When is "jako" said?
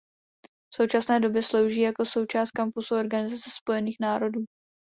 1.81-2.05